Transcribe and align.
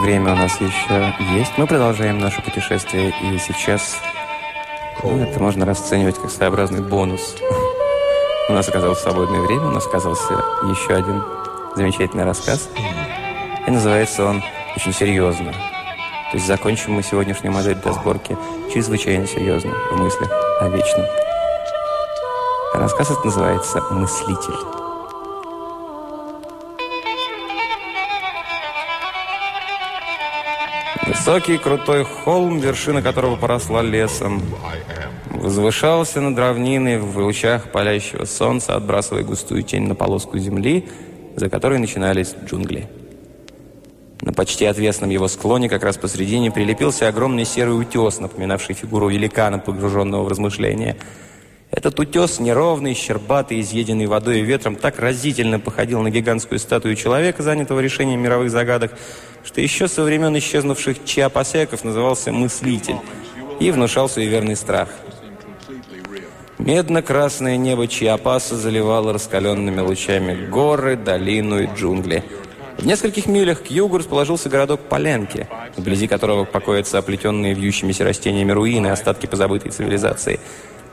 Время 0.00 0.32
у 0.32 0.36
нас 0.36 0.58
еще 0.60 1.14
есть, 1.34 1.52
мы 1.58 1.66
продолжаем 1.66 2.18
наше 2.18 2.40
путешествие. 2.40 3.12
И 3.22 3.38
сейчас 3.38 4.00
ну, 5.02 5.18
это 5.18 5.38
можно 5.40 5.66
расценивать 5.66 6.18
как 6.18 6.30
своеобразный 6.30 6.80
бонус. 6.80 7.36
У 8.48 8.52
нас 8.54 8.66
оказалось 8.66 8.98
свободное 9.00 9.42
время, 9.42 9.66
у 9.66 9.70
нас 9.70 9.86
оказался 9.86 10.32
еще 10.64 10.94
один 10.94 11.22
замечательный 11.76 12.24
рассказ. 12.24 12.70
И 13.66 13.70
называется 13.70 14.24
он 14.24 14.42
очень 14.74 14.92
серьезно. 14.92 15.52
То 15.52 16.36
есть 16.36 16.46
закончим 16.46 16.94
мы 16.94 17.02
сегодняшнюю 17.02 17.52
модель 17.52 17.76
для 17.76 17.92
сборки 17.92 18.36
чрезвычайно 18.72 19.26
серьезно, 19.26 19.70
в 19.92 19.96
мыслях 19.98 20.30
о 20.62 20.68
вечном. 20.68 21.04
Рассказ 22.72 23.10
этот 23.10 23.24
называется 23.26 23.82
«Мыслитель». 23.90 24.79
Высокий 31.20 31.58
крутой 31.58 32.04
холм, 32.04 32.60
вершина 32.60 33.02
которого 33.02 33.36
поросла 33.36 33.82
лесом, 33.82 34.40
возвышался 35.26 36.22
над 36.22 36.38
равниной 36.38 36.98
в 36.98 37.14
лучах 37.18 37.70
палящего 37.70 38.24
солнца, 38.24 38.74
отбрасывая 38.74 39.22
густую 39.22 39.62
тень 39.62 39.86
на 39.86 39.94
полоску 39.94 40.38
земли, 40.38 40.88
за 41.36 41.50
которой 41.50 41.78
начинались 41.78 42.34
джунгли. 42.46 42.88
На 44.22 44.32
почти 44.32 44.64
отвесном 44.64 45.10
его 45.10 45.28
склоне, 45.28 45.68
как 45.68 45.84
раз 45.84 45.98
посредине, 45.98 46.50
прилепился 46.50 47.06
огромный 47.06 47.44
серый 47.44 47.78
утес, 47.78 48.18
напоминавший 48.18 48.74
фигуру 48.74 49.10
великана, 49.10 49.58
погруженного 49.58 50.22
в 50.22 50.28
размышления– 50.28 50.96
этот 51.70 52.00
утес, 52.00 52.40
неровный, 52.40 52.94
щербатый, 52.94 53.60
изъеденный 53.60 54.06
водой 54.06 54.40
и 54.40 54.42
ветром, 54.42 54.74
так 54.74 54.98
разительно 54.98 55.60
походил 55.60 56.02
на 56.02 56.10
гигантскую 56.10 56.58
статую 56.58 56.96
человека, 56.96 57.42
занятого 57.42 57.80
решением 57.80 58.20
мировых 58.20 58.50
загадок, 58.50 58.92
что 59.44 59.60
еще 59.60 59.86
со 59.86 60.02
времен 60.02 60.36
исчезнувших 60.36 61.04
чиапасеков 61.04 61.84
назывался 61.84 62.32
«мыслитель» 62.32 62.96
и 63.60 63.70
внушал 63.70 64.08
суеверный 64.08 64.56
страх. 64.56 64.88
Медно-красное 66.58 67.56
небо 67.56 67.86
Чиапаса 67.86 68.54
заливало 68.56 69.14
раскаленными 69.14 69.80
лучами 69.80 70.46
горы, 70.46 70.96
долину 70.96 71.62
и 71.62 71.66
джунгли. 71.66 72.22
В 72.76 72.84
нескольких 72.84 73.26
милях 73.26 73.62
к 73.62 73.66
югу 73.68 73.98
расположился 73.98 74.50
городок 74.50 74.80
Поленки, 74.80 75.48
вблизи 75.76 76.06
которого 76.06 76.44
покоятся 76.44 76.98
оплетенные 76.98 77.54
вьющимися 77.54 78.04
растениями 78.04 78.52
руины, 78.52 78.88
остатки 78.88 79.26
позабытой 79.26 79.70
цивилизации– 79.70 80.40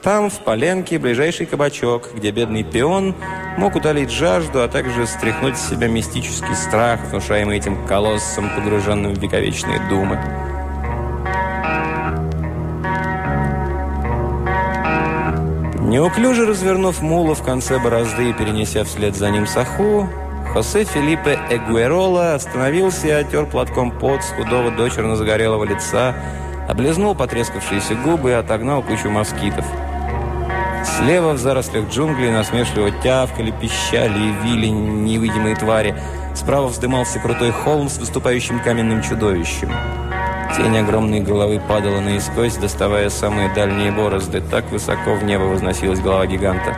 там, 0.07 0.29
в 0.29 0.39
Поленке, 0.39 0.99
ближайший 0.99 1.45
кабачок, 1.45 2.11
где 2.15 2.31
бедный 2.31 2.63
пион 2.63 3.13
мог 3.57 3.75
утолить 3.75 4.09
жажду, 4.09 4.61
а 4.61 4.69
также 4.69 5.05
стряхнуть 5.05 5.57
с 5.57 5.69
себя 5.69 5.89
мистический 5.89 6.55
страх, 6.55 7.01
внушаемый 7.09 7.57
этим 7.57 7.85
колоссом, 7.85 8.49
погруженным 8.55 9.13
в 9.13 9.19
вековечные 9.19 9.81
думы. 9.89 10.17
Неуклюже 15.81 16.45
развернув 16.45 17.01
мула 17.01 17.35
в 17.35 17.43
конце 17.43 17.77
борозды 17.77 18.29
и 18.29 18.33
перенеся 18.33 18.85
вслед 18.85 19.13
за 19.13 19.29
ним 19.29 19.45
саху, 19.45 20.07
Хосе 20.53 20.85
Филиппе 20.85 21.37
Эгуэрола 21.49 22.35
остановился 22.35 23.07
и 23.07 23.11
отер 23.11 23.45
платком 23.45 23.91
пот 23.91 24.23
с 24.23 24.29
худого 24.29 24.71
дочерно 24.71 25.17
загорелого 25.17 25.65
лица, 25.65 26.15
облизнул 26.69 27.13
потрескавшиеся 27.13 27.95
губы 27.95 28.29
и 28.29 28.33
отогнал 28.33 28.81
кучу 28.81 29.09
москитов. 29.09 29.65
Слева 30.95 31.33
в 31.33 31.37
зарослях 31.37 31.89
джунглей 31.89 32.31
насмешливо 32.31 32.91
тявкали, 33.03 33.51
пищали 33.51 34.17
и 34.17 34.31
вили 34.43 34.67
невидимые 34.67 35.55
твари. 35.55 35.95
Справа 36.33 36.67
вздымался 36.67 37.19
крутой 37.19 37.51
холм 37.51 37.89
с 37.89 37.97
выступающим 37.97 38.61
каменным 38.61 39.01
чудовищем. 39.03 39.69
Тень 40.55 40.77
огромной 40.77 41.19
головы 41.19 41.61
падала 41.67 41.99
наискось, 41.99 42.55
доставая 42.55 43.09
самые 43.09 43.53
дальние 43.53 43.91
борозды. 43.91 44.41
Так 44.41 44.71
высоко 44.71 45.15
в 45.15 45.23
небо 45.23 45.43
возносилась 45.43 45.99
голова 45.99 46.25
гиганта. 46.25 46.75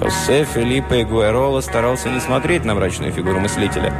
Хосе 0.00 0.44
Филиппе 0.44 1.04
Гуэрола 1.04 1.60
старался 1.60 2.10
не 2.10 2.20
смотреть 2.20 2.64
на 2.64 2.74
мрачную 2.74 3.12
фигуру 3.12 3.38
мыслителя. 3.38 3.92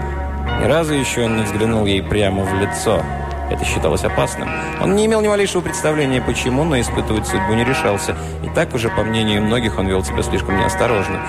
Ни 0.61 0.65
разу 0.65 0.93
еще 0.95 1.25
он 1.25 1.37
не 1.37 1.45
взглянул 1.45 1.87
ей 1.87 2.03
прямо 2.03 2.43
в 2.43 2.61
лицо– 2.61 3.01
это 3.53 3.65
считалось 3.65 4.05
опасным. 4.05 4.49
Он 4.81 4.95
не 4.95 5.07
имел 5.07 5.21
ни 5.21 5.29
малейшего 5.29 5.61
представления, 5.61 6.21
почему, 6.21 6.65
но 6.65 6.81
испытывать 6.81 7.27
судьбу 7.27 7.55
не 7.55 7.65
решался. 7.65 8.17
И 8.45 8.49
так 8.55 8.75
уже, 8.75 8.89
по 8.89 9.03
мнению 9.03 9.43
многих, 9.43 9.79
он 9.79 9.87
вел 9.87 10.05
себя 10.05 10.23
слишком 10.23 10.59
неосторожно. 10.59 11.21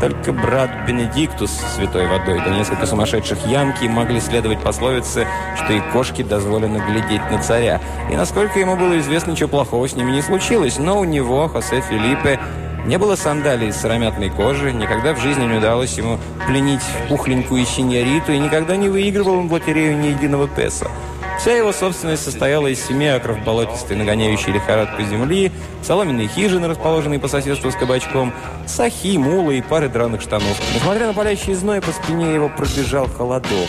Только 0.00 0.32
брат 0.32 0.70
Бенедиктус 0.86 1.52
святой 1.76 2.08
водой, 2.08 2.40
да 2.44 2.50
несколько 2.50 2.86
сумасшедших 2.86 3.46
янки 3.46 3.84
могли 3.84 4.20
следовать 4.20 4.60
пословице, 4.60 5.28
что 5.56 5.72
и 5.72 5.80
кошке 5.92 6.24
дозволено 6.24 6.78
глядеть 6.78 7.30
на 7.30 7.40
царя. 7.40 7.80
И 8.10 8.16
насколько 8.16 8.58
ему 8.58 8.76
было 8.76 8.98
известно, 8.98 9.30
ничего 9.30 9.48
плохого 9.48 9.88
с 9.88 9.94
ними 9.94 10.10
не 10.10 10.22
случилось, 10.22 10.78
но 10.78 10.98
у 10.98 11.04
него, 11.04 11.46
Хосе 11.46 11.80
Филиппе, 11.82 12.40
не 12.84 12.98
было 12.98 13.14
сандалий 13.14 13.68
из 13.68 13.76
сыромятной 13.76 14.30
кожи, 14.30 14.72
никогда 14.72 15.14
в 15.14 15.20
жизни 15.20 15.44
не 15.44 15.58
удалось 15.58 15.96
ему 15.96 16.18
пленить 16.48 16.82
пухленькую 17.08 17.64
синьориту, 17.64 18.32
и 18.32 18.38
никогда 18.38 18.76
не 18.76 18.88
выигрывал 18.88 19.38
он 19.38 19.48
в 19.48 19.52
лотерею 19.52 19.96
ни 19.96 20.08
единого 20.08 20.48
песо. 20.48 20.90
Вся 21.42 21.56
его 21.56 21.72
собственность 21.72 22.22
состояла 22.22 22.68
из 22.68 22.86
семи 22.86 23.08
акров 23.08 23.42
болотистой, 23.42 23.96
нагоняющей 23.96 24.52
лихорадку 24.52 25.02
земли, 25.02 25.50
соломенные 25.82 26.28
хижины, 26.28 26.68
расположенные 26.68 27.18
по 27.18 27.26
соседству 27.26 27.68
с 27.72 27.74
кабачком, 27.74 28.32
сахи, 28.68 29.16
мулы 29.16 29.58
и 29.58 29.60
пары 29.60 29.88
драных 29.88 30.20
штанов. 30.20 30.56
Несмотря 30.72 31.08
на 31.08 31.14
палящий 31.14 31.54
зной, 31.54 31.80
по 31.80 31.90
спине 31.90 32.32
его 32.32 32.48
пробежал 32.48 33.08
холодок. 33.08 33.68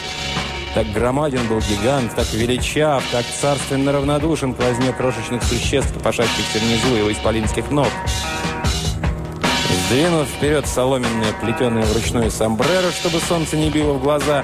Так 0.75 0.85
громаден 0.91 1.47
был 1.47 1.62
гигант, 1.62 2.13
так 2.16 2.31
величав, 2.33 3.03
так 3.12 3.25
царственно 3.25 3.91
равнодушен 3.91 4.53
к 4.53 4.59
возне 4.59 4.94
крошечных 4.94 5.41
существ, 5.41 5.95
пошащихся 6.03 6.59
внизу 6.59 6.94
его 6.94 7.12
исполинских 7.12 7.72
ног. 7.72 7.89
Сдвинув 9.88 10.28
вперед 10.28 10.67
соломенное, 10.67 11.33
плетеное 11.41 11.85
вручную 11.85 12.29
сомбреро, 12.29 12.91
чтобы 12.91 13.19
солнце 13.19 13.57
не 13.57 13.72
било 13.72 13.94
в 13.94 14.03
глаза, 14.03 14.44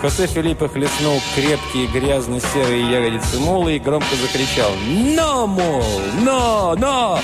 Хосе 0.00 0.26
Филиппо 0.26 0.66
хлестнул 0.66 1.20
крепкие 1.34 1.86
грязно-серые 1.88 2.90
ягодицы 2.90 3.38
мула 3.38 3.68
и 3.68 3.78
громко 3.78 4.16
закричал 4.16 4.70
«Но, 4.86 5.46
мул! 5.46 5.84
Но! 6.22 6.74
Но!» 6.78 7.20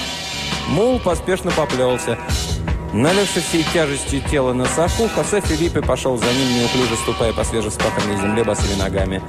Мул 0.69 0.99
поспешно 0.99 1.51
поплелся. 1.53 2.19
Налегши 2.93 3.41
всей 3.41 3.65
тяжестью 3.73 4.21
тела 4.31 4.53
на 4.53 4.67
саху, 4.67 5.09
Хосе 5.09 5.41
Филиппе 5.41 5.81
пошел 5.81 6.19
за 6.19 6.27
ним, 6.27 6.55
неуклюже 6.55 6.97
ступая 6.97 7.33
по 7.33 7.45
свежеспаханной 7.45 8.19
земле 8.19 8.45
босыми 8.45 8.75
ногами. 8.79 9.23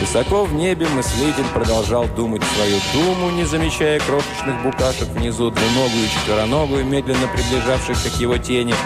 Высоко 0.00 0.44
в 0.44 0.52
небе 0.52 0.88
мыслитель 0.88 1.46
продолжал 1.54 2.06
думать 2.16 2.42
свою 2.42 2.80
думу, 2.92 3.30
не 3.30 3.44
замечая 3.44 4.00
крошечных 4.00 4.60
букашек 4.64 5.08
внизу, 5.10 5.52
двуногую 5.52 6.04
и 6.04 6.08
четвероногую, 6.08 6.84
медленно 6.84 7.28
приближавшихся 7.28 8.10
к 8.10 8.20
его 8.20 8.36
тени– 8.38 8.74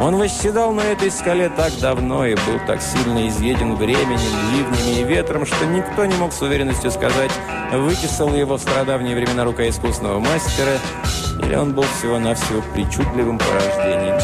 он 0.00 0.16
восседал 0.16 0.72
на 0.72 0.82
этой 0.82 1.10
скале 1.10 1.48
так 1.48 1.72
давно 1.80 2.26
и 2.26 2.34
был 2.34 2.60
так 2.66 2.82
сильно 2.82 3.26
изъеден 3.28 3.74
временем, 3.76 4.30
ливнями 4.52 5.00
и 5.00 5.04
ветром, 5.04 5.46
что 5.46 5.64
никто 5.66 6.04
не 6.04 6.14
мог 6.16 6.32
с 6.32 6.42
уверенностью 6.42 6.90
сказать, 6.90 7.30
вытесал 7.72 8.34
его 8.34 8.56
в 8.56 8.60
страдавние 8.60 9.16
времена 9.16 9.44
рука 9.44 9.68
искусного 9.68 10.18
мастера, 10.18 10.78
или 11.42 11.54
он 11.54 11.72
был 11.72 11.84
всего-навсего 11.98 12.62
причудливым 12.74 13.38
порождением 13.38 14.18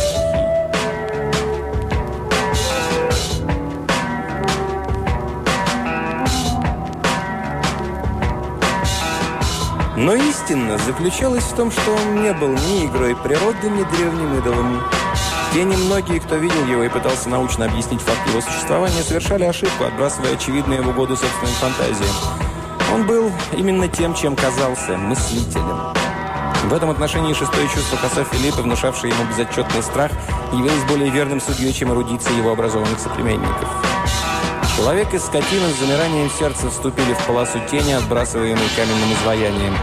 Но 9.94 10.14
истина 10.14 10.78
заключалась 10.78 11.44
в 11.44 11.54
том, 11.54 11.70
что 11.70 11.92
он 11.92 12.22
не 12.22 12.32
был 12.32 12.48
ни 12.48 12.86
игрой 12.86 13.14
природы, 13.14 13.70
ни 13.70 13.84
древним 13.96 14.36
идолом. 14.36 14.82
Те 15.52 15.64
немногие, 15.64 16.18
кто 16.18 16.36
видел 16.36 16.64
его 16.64 16.82
и 16.82 16.88
пытался 16.88 17.28
научно 17.28 17.66
объяснить 17.66 18.00
факт 18.00 18.26
его 18.26 18.40
существования, 18.40 19.02
совершали 19.02 19.44
ошибку, 19.44 19.84
отбрасывая 19.84 20.32
очевидные 20.32 20.80
в 20.80 20.88
угоду 20.88 21.14
собственным 21.14 21.54
фантазиям. 21.56 22.14
Он 22.94 23.06
был 23.06 23.30
именно 23.52 23.86
тем, 23.86 24.14
чем 24.14 24.34
казался– 24.34 24.96
мыслителем. 24.96 25.92
В 26.64 26.72
этом 26.72 26.88
отношении 26.88 27.34
шестое 27.34 27.68
чувство 27.68 27.98
коса 27.98 28.24
Филиппа, 28.24 28.62
внушавшее 28.62 29.12
ему 29.12 29.28
безотчетный 29.28 29.82
страх, 29.82 30.10
явилось 30.54 30.84
более 30.84 31.10
верным 31.10 31.38
судьей, 31.38 31.74
чем 31.74 31.92
эрудиция 31.92 32.34
его 32.34 32.52
образованных 32.52 32.98
соплеменников. 32.98 33.68
Человек 34.74 35.12
и 35.12 35.18
скотина 35.18 35.68
с 35.68 35.80
замиранием 35.80 36.30
сердца 36.30 36.70
вступили 36.70 37.12
в 37.12 37.26
полосу 37.26 37.58
тени, 37.70 37.92
отбрасываемой 37.92 38.70
каменным 38.74 39.12
изваянием. 39.20 39.76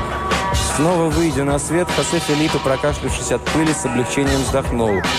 Снова 0.76 1.10
выйдя 1.10 1.44
на 1.44 1.60
свет, 1.60 1.88
Хосе 1.96 2.18
Филиппа, 2.18 2.58
прокашлявшись 2.58 3.32
от 3.32 3.46
пыли, 3.46 3.72
с 3.72 3.86
облегчением 3.86 4.42
вздохнул– 4.42 4.96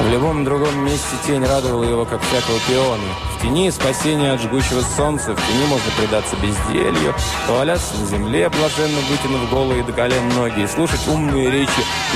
в 0.00 0.10
любом 0.10 0.44
другом 0.44 0.84
месте 0.84 1.16
тень 1.26 1.44
радовала 1.44 1.84
его, 1.84 2.04
как 2.04 2.20
всякого 2.22 2.58
пиона. 2.68 3.02
В 3.36 3.42
тени 3.42 3.70
спасения 3.70 4.32
от 4.32 4.40
жгучего 4.40 4.82
солнца, 4.96 5.34
в 5.34 5.46
тени 5.46 5.66
можно 5.66 5.90
предаться 5.98 6.36
безделью, 6.36 7.14
поваляться 7.46 7.96
на 7.98 8.06
земле, 8.06 8.48
блаженно 8.48 8.98
вытянув 9.08 9.50
голые 9.50 9.82
до 9.84 9.92
колен 9.92 10.28
ноги, 10.30 10.62
и 10.62 10.66
слушать 10.66 11.06
умные 11.08 11.50
речи 11.50 11.70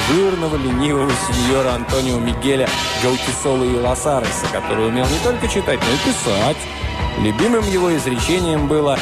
жирного, 0.09 0.57
ленивого 0.57 1.11
сеньора 1.27 1.75
Антонио 1.75 2.19
Мигеля 2.19 2.69
Гаутисола 3.03 3.65
и 3.65 3.79
Лосареса, 3.79 4.47
который 4.53 4.89
умел 4.89 5.07
не 5.07 5.19
только 5.19 5.49
читать, 5.49 5.81
но 5.81 5.95
и 5.95 6.13
писать. 6.13 6.59
Любимым 7.19 7.65
его 7.71 7.95
изречением 7.97 8.69
было 8.69 8.99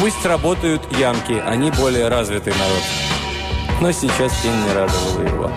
«Пусть 0.00 0.24
работают 0.26 0.82
янки, 0.98 1.42
они 1.46 1.70
более 1.70 2.08
развитый 2.08 2.52
народ». 2.52 2.82
Но 3.80 3.92
сейчас 3.92 4.32
тень 4.42 4.52
не 4.66 4.72
радовала 4.72 5.20
его. 5.20 5.50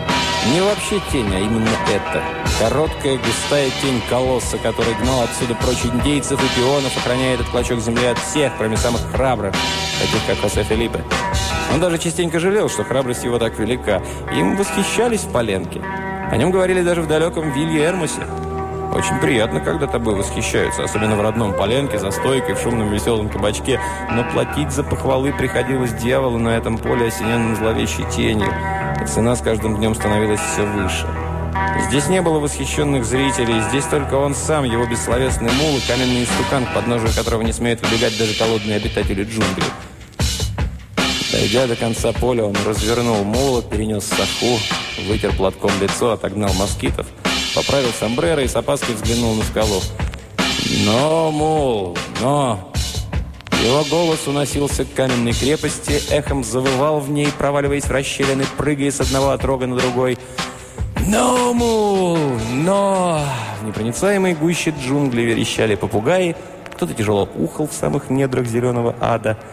Не 0.54 0.62
вообще 0.62 1.02
тень, 1.12 1.34
а 1.34 1.40
именно 1.40 1.70
это. 1.94 2.39
Короткая 2.60 3.18
густая 3.18 3.70
тень 3.82 4.02
колосса, 4.10 4.58
который 4.58 4.94
гнал 4.96 5.24
отсюда 5.24 5.56
прочь 5.56 5.86
индейцев 5.86 6.38
и 6.44 6.60
пионов, 6.60 6.96
охраняя 6.98 7.36
этот 7.36 7.48
клочок 7.48 7.80
земли 7.80 8.06
от 8.08 8.20
всех, 8.20 8.52
кроме 8.58 8.76
самых 8.76 9.00
храбрых, 9.14 9.54
таких 10.02 10.26
как 10.28 10.40
Хосе 10.40 10.64
Филиппе. 10.64 11.02
Он 11.74 11.80
даже 11.80 11.98
частенько 11.98 12.38
жалел, 12.38 12.68
что 12.68 12.84
храбрость 12.84 13.24
его 13.24 13.40
так 13.40 13.58
велика. 13.58 14.02
Им 14.34 14.58
восхищались 14.58 15.22
в 15.22 15.32
Поленке. 15.32 15.82
О 16.30 16.36
нем 16.36 16.52
говорили 16.52 16.82
даже 16.82 17.02
в 17.02 17.08
далеком 17.08 17.50
Вилье 17.52 17.86
Эрмусе. 17.86 18.24
Очень 18.94 19.20
приятно, 19.20 19.62
когда 19.62 19.88
тобой 19.88 20.16
восхищаются, 20.16 20.84
особенно 20.84 21.16
в 21.16 21.22
родном 21.22 21.54
Поленке, 21.54 21.98
за 21.98 22.12
стойкой, 22.12 22.56
в 22.56 22.60
шумном 22.60 22.90
веселом 22.90 23.30
кабачке. 23.30 23.80
Но 24.12 24.26
платить 24.34 24.72
за 24.72 24.84
похвалы 24.84 25.32
приходилось 25.32 25.94
дьяволу 25.94 26.38
на 26.38 26.50
этом 26.50 26.78
поле, 26.78 27.08
осененном 27.08 27.56
зловещей 27.56 28.04
тенью. 28.14 28.52
И 29.02 29.08
цена 29.08 29.38
с 29.38 29.42
каждым 29.42 29.78
днем 29.78 29.96
становилась 29.96 30.42
все 30.42 30.66
выше. 30.66 31.08
Здесь 31.88 32.08
не 32.08 32.22
было 32.22 32.40
восхищенных 32.40 33.06
зрителей, 33.06 33.62
здесь 33.70 33.86
только 33.86 34.16
он 34.16 34.36
сам, 34.36 34.64
его 34.64 34.86
бессловесный 34.86 35.52
мул 35.52 35.78
и 35.78 35.82
каменный 35.88 36.24
истукан, 36.24 36.66
к 36.66 36.74
подножию 36.74 37.12
которого 37.14 37.42
не 37.42 37.52
смеют 37.52 37.82
выбегать 37.82 38.18
даже 38.18 38.34
холодные 38.36 38.78
обитатели 38.78 39.24
джунглей. 39.24 39.66
Дойдя 41.32 41.68
до 41.68 41.76
конца 41.76 42.12
поля, 42.12 42.44
он 42.44 42.56
развернул 42.66 43.24
мула, 43.24 43.62
перенес 43.62 44.06
саху, 44.06 44.60
вытер 45.08 45.36
платком 45.36 45.72
лицо, 45.82 46.12
отогнал 46.12 46.54
москитов, 46.54 47.08
поправил 47.56 47.90
сомбреро 48.00 48.44
и 48.44 48.48
с 48.48 48.56
опаской 48.56 48.96
взглянул 48.96 49.36
на 49.36 49.44
скалу. 49.44 49.82
«Но, 50.86 51.32
мул, 51.32 51.98
но!» 52.22 52.72
Его 53.64 53.84
голос 53.86 54.26
уносился 54.26 54.86
к 54.86 54.94
каменной 54.94 55.34
крепости, 55.34 56.02
эхом 56.12 56.44
завывал 56.44 57.00
в 57.00 57.10
ней, 57.10 57.28
проваливаясь 57.38 57.86
в 57.86 57.92
расщелины, 57.92 58.46
прыгая 58.58 58.90
с 58.90 59.02
одного 59.02 59.32
отрога 59.32 59.68
на 59.68 59.76
другой. 59.76 60.18
«Но, 61.10 61.54
мул, 61.54 62.18
но!» 62.54 63.24
В 63.62 63.66
непроницаемой 63.66 64.36
гуще 64.36 64.74
джунглей 64.80 65.26
верещали 65.26 65.76
попугаи, 65.76 66.36
кто-то 66.74 66.94
тяжело 66.94 67.28
ухал 67.36 67.68
в 67.68 67.74
самых 67.74 68.10
недрах 68.10 68.46
зеленого 68.46 68.96
ада– 69.00 69.38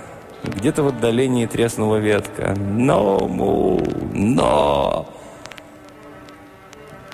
где-то 0.46 0.82
в 0.82 0.88
отдалении 0.88 1.46
треснула 1.46 1.96
ветка. 1.96 2.54
«Но, 2.56 3.18
му, 3.20 3.82
но!» 4.12 5.08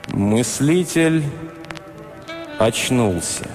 Мыслитель 0.08 1.22
очнулся. 2.58 3.48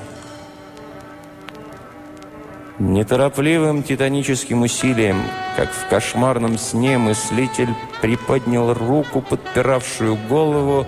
Неторопливым 2.79 3.83
титаническим 3.83 4.61
усилием, 4.61 5.21
как 5.57 5.71
в 5.71 5.87
кошмарном 5.89 6.59
сне, 6.59 6.99
мыслитель 6.99 7.73
приподнял 7.99 8.75
руку, 8.75 9.21
подпиравшую 9.21 10.15
голову, 10.29 10.85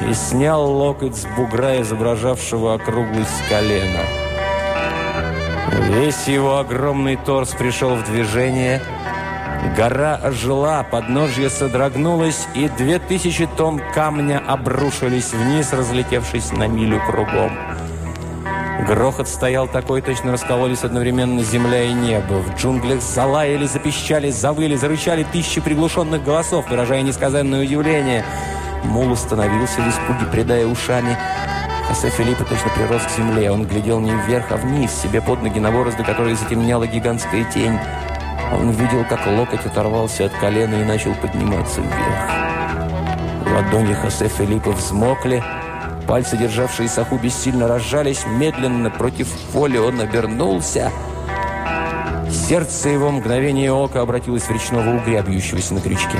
и 0.00 0.12
снял 0.12 0.68
локоть 0.68 1.14
с 1.14 1.24
бугра, 1.36 1.80
изображавшего 1.80 2.74
округлость 2.74 3.48
колена. 3.48 4.00
Весь 5.90 6.26
его 6.26 6.58
огромный 6.58 7.14
торс 7.14 7.50
пришел 7.50 7.94
в 7.94 8.04
движение. 8.04 8.82
Гора 9.76 10.16
ожила, 10.16 10.82
подножье 10.82 11.48
содрогнулось, 11.48 12.48
и 12.54 12.68
две 12.68 12.98
тысячи 12.98 13.46
тонн 13.46 13.80
камня 13.94 14.42
обрушились 14.44 15.32
вниз, 15.32 15.72
разлетевшись 15.72 16.50
на 16.50 16.66
милю 16.66 17.00
кругом. 17.06 17.56
Грохот 18.80 19.28
стоял 19.28 19.66
такой, 19.66 20.02
точно 20.02 20.32
раскололись 20.32 20.84
одновременно 20.84 21.42
земля 21.42 21.84
и 21.84 21.92
небо. 21.92 22.34
В 22.34 22.56
джунглях 22.56 23.00
залаяли, 23.00 23.66
запищали, 23.66 24.30
завыли, 24.30 24.76
зарычали 24.76 25.24
тысячи 25.24 25.60
приглушенных 25.60 26.22
голосов, 26.22 26.68
выражая 26.68 27.02
несказанное 27.02 27.62
удивление. 27.62 28.24
Мул 28.84 29.12
остановился 29.12 29.80
в 29.80 29.88
испуге, 29.88 30.26
придая 30.30 30.66
ушами. 30.66 31.16
Хосе 31.88 32.10
Филиппа 32.10 32.44
точно 32.44 32.70
прирос 32.74 33.02
к 33.02 33.16
земле. 33.16 33.50
Он 33.50 33.64
глядел 33.64 34.00
не 34.00 34.12
вверх, 34.12 34.46
а 34.50 34.56
вниз, 34.56 34.92
себе 34.92 35.22
под 35.22 35.42
ноги 35.42 35.58
на 35.58 35.70
борозды, 35.70 36.02
которые 36.04 36.36
затемняла 36.36 36.86
гигантская 36.86 37.44
тень. 37.44 37.78
Он 38.52 38.70
видел, 38.70 39.04
как 39.08 39.26
локоть 39.26 39.64
оторвался 39.64 40.26
от 40.26 40.32
колена 40.32 40.74
и 40.74 40.84
начал 40.84 41.14
подниматься 41.14 41.80
вверх. 41.80 42.44
Ладони 43.54 43.94
Хосе 43.94 44.28
Филиппа 44.28 44.70
взмокли, 44.70 45.42
пальцы, 46.06 46.36
державшие 46.36 46.88
саху, 46.88 47.16
бессильно 47.16 47.68
разжались. 47.68 48.24
Медленно 48.26 48.90
против 48.90 49.28
воли 49.52 49.78
он 49.78 50.00
обернулся. 50.00 50.90
Сердце 52.30 52.90
его 52.90 53.10
мгновение 53.10 53.72
ока 53.72 54.00
обратилось 54.00 54.42
в 54.42 54.50
речного 54.50 54.96
угря, 54.96 55.22
бьющегося 55.22 55.74
на 55.74 55.80
крючке. 55.80 56.18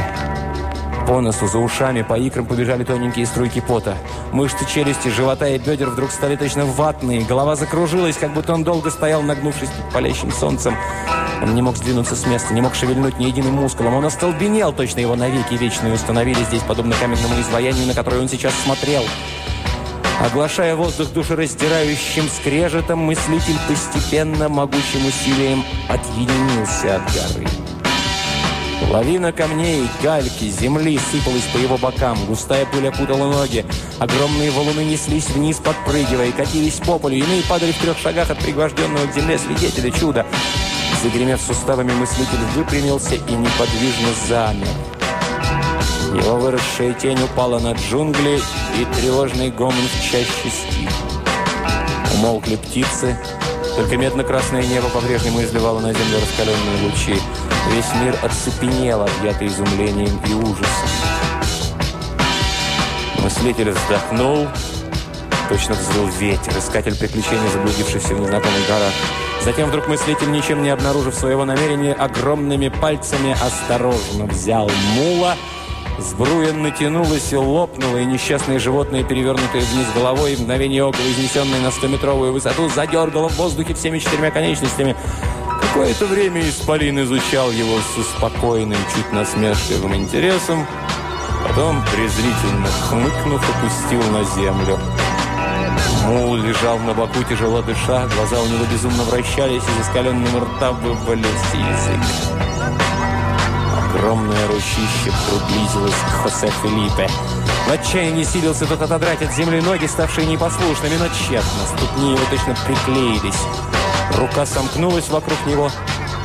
По 1.06 1.20
носу, 1.20 1.46
за 1.46 1.58
ушами, 1.58 2.00
по 2.00 2.18
икрам 2.18 2.46
побежали 2.46 2.82
тоненькие 2.82 3.26
струйки 3.26 3.60
пота. 3.60 3.94
Мышцы 4.32 4.64
челюсти, 4.66 5.08
живота 5.08 5.46
и 5.48 5.58
бедер 5.58 5.90
вдруг 5.90 6.10
стали 6.10 6.36
точно 6.36 6.64
ватные. 6.64 7.26
Голова 7.26 7.56
закружилась, 7.56 8.16
как 8.16 8.32
будто 8.32 8.54
он 8.54 8.64
долго 8.64 8.90
стоял, 8.90 9.22
нагнувшись 9.22 9.68
под 9.68 9.92
палящим 9.92 10.32
солнцем. 10.32 10.74
Он 11.42 11.54
не 11.54 11.60
мог 11.60 11.76
сдвинуться 11.76 12.16
с 12.16 12.26
места, 12.26 12.54
не 12.54 12.62
мог 12.62 12.74
шевельнуть 12.74 13.18
ни 13.18 13.24
единым 13.24 13.54
мускулом. 13.54 13.94
Он 13.94 14.06
остолбенел, 14.06 14.72
точно 14.72 15.00
его 15.00 15.14
навеки 15.14 15.54
вечные 15.54 15.92
установили 15.92 16.42
здесь, 16.44 16.62
подобно 16.62 16.94
каменному 16.98 17.38
изваянию, 17.38 17.86
на 17.86 17.92
которое 17.92 18.22
он 18.22 18.28
сейчас 18.30 18.54
смотрел. 18.64 19.02
Оглашая 20.20 20.76
воздух 20.76 21.10
душераздирающим 21.10 22.28
скрежетом, 22.28 23.00
мыслитель 23.00 23.58
постепенно, 23.68 24.48
могучим 24.48 25.06
усилием 25.06 25.64
отъединился 25.88 26.96
от 26.96 27.02
горы. 27.12 27.48
Лавина 28.90 29.32
камней, 29.32 29.88
гальки, 30.02 30.44
земли 30.44 30.98
сыпалась 30.98 31.44
по 31.52 31.58
его 31.58 31.76
бокам. 31.78 32.18
Густая 32.26 32.66
пыль 32.66 32.88
опутала 32.88 33.32
ноги. 33.32 33.64
Огромные 33.98 34.50
валуны 34.50 34.84
неслись 34.84 35.28
вниз, 35.28 35.58
подпрыгивая, 35.58 36.32
катились 36.32 36.80
по 36.80 36.98
полю. 36.98 37.16
Иные 37.16 37.42
падали 37.48 37.72
в 37.72 37.78
трех 37.78 37.98
шагах 37.98 38.30
от 38.30 38.38
пригвожденного 38.38 39.06
к 39.06 39.14
земле 39.14 39.38
свидетеля 39.38 39.90
чуда. 39.90 40.26
Загремев 41.02 41.40
суставами, 41.40 41.92
мыслитель 41.92 42.44
выпрямился 42.54 43.14
и 43.14 43.32
неподвижно 43.32 44.08
замер. 44.28 44.93
Его 46.14 46.36
выросшая 46.36 46.92
тень 46.94 47.20
упала 47.20 47.58
на 47.58 47.72
джунгли, 47.72 48.40
и 48.78 48.84
тревожный 49.00 49.50
гомон 49.50 49.74
в 49.74 50.10
чаще 50.10 50.48
стих. 50.48 50.90
Умолкли 52.14 52.54
птицы, 52.54 53.18
только 53.76 53.96
медно-красное 53.96 54.62
небо 54.62 54.88
по-прежнему 54.90 55.42
изливало 55.42 55.80
на 55.80 55.92
землю 55.92 56.20
раскаленные 56.20 56.84
лучи. 56.84 57.20
Весь 57.72 57.92
мир 58.00 58.16
оцепенел, 58.22 59.02
объятый 59.02 59.48
изумлением 59.48 60.20
и 60.28 60.34
ужасом. 60.34 60.88
Мыслитель 63.18 63.70
вздохнул, 63.72 64.46
точно 65.48 65.74
взвыл 65.74 66.06
ветер, 66.20 66.56
искатель 66.56 66.96
приключений, 66.96 67.48
заблудившийся 67.52 68.14
в 68.14 68.20
незнакомых 68.20 68.68
горах. 68.68 68.92
Затем 69.42 69.68
вдруг 69.68 69.88
мыслитель, 69.88 70.30
ничем 70.30 70.62
не 70.62 70.70
обнаружив 70.70 71.14
своего 71.14 71.44
намерения, 71.44 71.92
огромными 71.92 72.68
пальцами 72.68 73.32
осторожно 73.32 74.26
взял 74.26 74.70
мула– 74.94 75.34
Сбруя 75.98 76.52
натянулась 76.52 77.32
и 77.32 77.36
лопнула, 77.36 77.98
и 77.98 78.04
несчастное 78.04 78.58
животное, 78.58 79.04
перевернутое 79.04 79.62
вниз 79.62 79.86
головой, 79.94 80.34
и 80.34 80.36
мгновение 80.36 80.84
ока, 80.84 80.98
изнесенное 80.98 81.60
на 81.60 81.70
стометровую 81.70 82.32
высоту, 82.32 82.68
задергало 82.68 83.28
в 83.28 83.36
воздухе 83.36 83.74
всеми 83.74 83.98
четырьмя 83.98 84.30
конечностями. 84.30 84.96
Какое-то 85.60 86.06
время 86.06 86.40
Исполин 86.48 87.02
изучал 87.02 87.50
его 87.50 87.78
с 87.78 88.16
спокойным, 88.16 88.78
чуть 88.94 89.12
насмешливым 89.12 89.94
интересом, 89.94 90.66
потом, 91.46 91.82
презрительно 91.92 92.68
хмыкнув, 92.88 93.42
опустил 93.56 94.02
на 94.10 94.24
землю. 94.24 94.78
Мул 96.06 96.36
лежал 96.36 96.78
на 96.80 96.92
боку, 96.92 97.22
тяжело 97.28 97.62
дыша, 97.62 98.06
глаза 98.14 98.40
у 98.40 98.46
него 98.46 98.64
безумно 98.70 99.04
вращались, 99.04 99.62
из 99.62 99.86
искаленного 99.86 100.44
рта 100.44 100.72
вывалился 100.72 101.56
язык. 101.56 102.43
Огромное 103.94 104.48
ручище 104.48 105.12
приблизилось 105.28 105.94
к 105.94 106.22
Хосе 106.22 106.50
Филиппе. 106.62 107.08
В 107.68 107.72
отчаянии 107.72 108.24
силился 108.24 108.66
тот 108.66 108.82
отодрать 108.82 109.22
от 109.22 109.32
земли 109.32 109.60
ноги, 109.60 109.86
ставшие 109.86 110.26
непослушными, 110.26 110.96
но 110.96 111.06
тщетно. 111.08 111.64
Ступни 111.76 112.12
его 112.12 112.24
точно 112.28 112.56
приклеились. 112.66 113.40
Рука 114.18 114.46
сомкнулась 114.46 115.08
вокруг 115.10 115.38
него. 115.46 115.70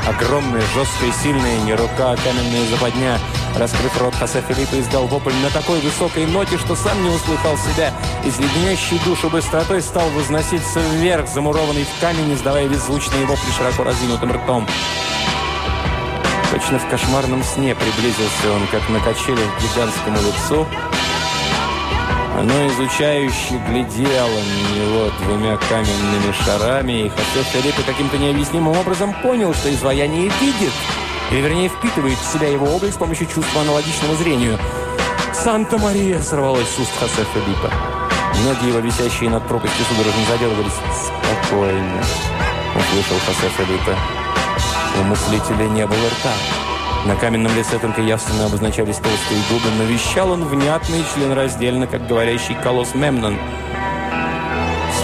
Огромная, 0.07 0.63
жесткая, 0.73 1.11
сильная, 1.21 1.59
не 1.61 1.73
рука, 1.73 2.11
а 2.11 2.17
каменная 2.17 2.65
западня. 2.71 3.19
Раскрыв 3.55 4.01
рот, 4.01 4.15
Хосе 4.15 4.41
Филиппе 4.47 4.79
издал 4.79 5.05
вопль 5.05 5.33
на 5.43 5.51
такой 5.51 5.79
высокой 5.79 6.25
ноте, 6.25 6.57
что 6.57 6.75
сам 6.75 7.01
не 7.03 7.09
услыхал 7.09 7.55
себя, 7.57 7.93
и 8.25 8.31
с 8.31 8.39
леденящей 8.39 8.99
душу 9.05 9.29
быстротой 9.29 9.81
стал 9.81 10.09
возноситься 10.09 10.79
вверх, 10.79 11.27
замурованный 11.27 11.85
в 11.85 12.01
камень, 12.01 12.33
издавая 12.33 12.67
беззвучные 12.67 13.25
вопли 13.25 13.51
широко 13.55 13.83
разинутым 13.83 14.31
ртом. 14.31 14.67
Точно 16.69 16.87
в 16.87 16.91
кошмарном 16.91 17.43
сне 17.43 17.73
приблизился 17.73 18.53
он, 18.53 18.67
как 18.67 18.87
на 18.89 18.99
качелях 18.99 19.57
к 19.57 19.61
гигантскому 19.63 20.17
лицу, 20.17 20.67
Оно 22.37 22.67
изучающе 22.67 23.59
глядело 23.67 24.29
на 24.29 24.77
него 24.77 25.09
двумя 25.23 25.57
каменными 25.57 26.31
шарами, 26.31 27.05
и 27.05 27.09
Хосе 27.09 27.43
Филиппе 27.53 27.81
каким-то 27.81 28.19
необъяснимым 28.19 28.77
образом 28.77 29.15
понял, 29.23 29.51
что 29.55 29.73
изваяние 29.73 30.31
видит, 30.39 30.73
или 31.31 31.41
вернее 31.41 31.69
впитывает 31.69 32.19
в 32.19 32.31
себя 32.31 32.49
его 32.49 32.67
облик 32.67 32.93
с 32.93 32.97
помощью 32.97 33.25
чувства 33.25 33.61
аналогичного 33.61 34.15
зрению. 34.17 34.59
«Санта-Мария!» 35.33 36.21
сорвалось 36.21 36.69
с 36.69 36.77
уст 36.77 36.91
Хосе 36.99 37.25
Филиппа. 37.33 37.73
Ноги 38.45 38.67
его, 38.67 38.77
висящие 38.77 39.31
над 39.31 39.47
пропастью, 39.47 39.85
судорожно 39.89 40.23
заделывались. 40.29 40.77
«Спокойно!»– 40.93 42.03
услышал 42.75 43.17
Хосе 43.25 43.49
Филиппе. 43.57 44.18
У 44.97 45.03
мыслителя 45.03 45.67
не 45.67 45.85
было 45.85 46.07
рта. 46.07 46.33
На 47.05 47.15
каменном 47.15 47.55
лице 47.55 47.79
только 47.79 48.01
явственно 48.01 48.45
обозначались 48.45 48.97
толстые 48.97 49.41
губы, 49.49 49.69
но 49.77 49.83
вещал 49.83 50.31
он 50.31 50.43
внятно 50.45 50.95
и 50.95 51.03
членораздельно, 51.13 51.87
как 51.87 52.07
говорящий 52.07 52.55
колосс 52.55 52.93
Мемнон. 52.93 53.37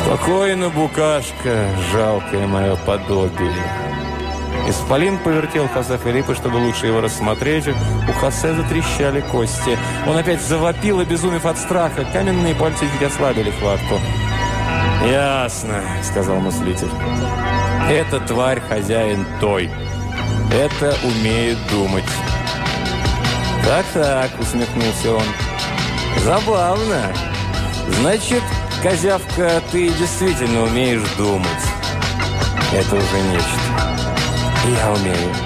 «Спокойно, 0.02 0.70
букашка, 0.70 1.68
жалкое 1.92 2.48
мое 2.48 2.76
подобие!» 2.76 3.86
Исполин 4.68 5.20
повертел 5.20 5.68
Хосе 5.68 5.98
Филиппа, 5.98 6.34
чтобы 6.34 6.58
лучше 6.58 6.88
его 6.88 7.00
рассмотреть. 7.00 7.68
У 7.68 8.12
Хосе 8.14 8.54
затрещали 8.54 9.22
кости. 9.22 9.78
Он 10.08 10.18
опять 10.18 10.42
завопил, 10.42 11.00
обезумев 11.00 11.46
от 11.46 11.58
страха. 11.58 12.06
Каменные 12.12 12.56
пальцы 12.56 12.86
чуть 12.92 13.08
ослабили 13.08 13.52
хватку. 13.52 14.00
«Ясно»,— 15.06 15.84
сказал 16.04 16.38
мыслитель. 16.40 16.90
«Эта 17.90 18.20
тварь 18.22 18.60
хозяин 18.60 19.26
той». 19.40 19.70
Это 20.52 20.96
умеет 21.04 21.58
думать. 21.70 22.04
«Так-так»,— 23.64 24.32
усмехнулся 24.40 25.14
он. 25.14 25.24
«Забавно. 26.24 27.14
Значит, 28.00 28.42
козявка, 28.82 29.62
ты 29.72 29.90
действительно 29.90 30.64
умеешь 30.64 31.08
думать. 31.18 31.46
Это 32.74 32.96
уже 32.96 33.22
нечто. 33.32 33.60
Я 34.66 34.92
умею. 34.92 35.45